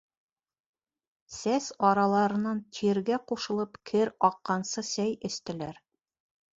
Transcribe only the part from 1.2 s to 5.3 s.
Сәс араларынан тиргә ҡушылып кер аҡҡансы сәй